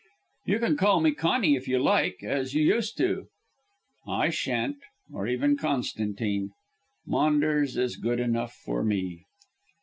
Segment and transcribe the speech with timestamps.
[0.45, 3.27] "You can call me Conny if you like, as you used to."
[4.07, 4.77] "I shan't,
[5.13, 6.49] or even Constantine.
[7.05, 9.25] Maunders is good enough for me."